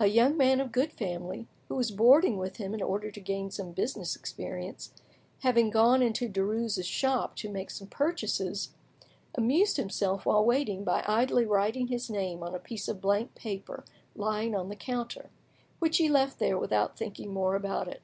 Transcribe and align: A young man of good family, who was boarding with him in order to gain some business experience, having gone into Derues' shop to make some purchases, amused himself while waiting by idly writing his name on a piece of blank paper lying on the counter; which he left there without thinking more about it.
A 0.00 0.08
young 0.08 0.36
man 0.36 0.58
of 0.60 0.72
good 0.72 0.90
family, 0.92 1.46
who 1.68 1.76
was 1.76 1.92
boarding 1.92 2.38
with 2.38 2.56
him 2.56 2.74
in 2.74 2.82
order 2.82 3.12
to 3.12 3.20
gain 3.20 3.52
some 3.52 3.70
business 3.70 4.16
experience, 4.16 4.92
having 5.42 5.70
gone 5.70 6.02
into 6.02 6.28
Derues' 6.28 6.84
shop 6.84 7.36
to 7.36 7.48
make 7.48 7.70
some 7.70 7.86
purchases, 7.86 8.70
amused 9.36 9.76
himself 9.76 10.26
while 10.26 10.44
waiting 10.44 10.82
by 10.82 11.04
idly 11.06 11.44
writing 11.46 11.86
his 11.86 12.10
name 12.10 12.42
on 12.42 12.52
a 12.52 12.58
piece 12.58 12.88
of 12.88 13.00
blank 13.00 13.36
paper 13.36 13.84
lying 14.16 14.56
on 14.56 14.70
the 14.70 14.74
counter; 14.74 15.30
which 15.78 15.98
he 15.98 16.08
left 16.08 16.40
there 16.40 16.58
without 16.58 16.98
thinking 16.98 17.32
more 17.32 17.54
about 17.54 17.86
it. 17.86 18.02